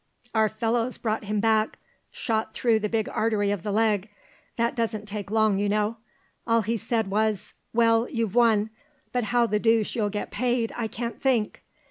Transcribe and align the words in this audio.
Our 0.33 0.49
fellows 0.49 0.97
brought 0.97 1.25
him 1.25 1.39
back, 1.39 1.77
shot 2.09 2.55
through 2.55 2.79
the 2.79 2.89
big 2.89 3.07
artery 3.09 3.51
of 3.51 3.61
the 3.61 3.71
leg; 3.71 4.09
that 4.57 4.73
doesn't 4.75 5.07
take 5.07 5.29
long, 5.29 5.59
you 5.59 5.69
know. 5.69 5.97
All 6.47 6.63
he 6.63 6.75
said 6.75 7.11
was: 7.11 7.53
'Well, 7.71 8.09
you've 8.09 8.33
won, 8.33 8.71
but 9.11 9.25
how 9.25 9.45
the 9.45 9.59
deuce 9.59 9.93
you'll 9.93 10.09
get 10.09 10.31
paid, 10.31 10.73
I 10.75 10.87
can't 10.87 11.21
think. 11.21 11.61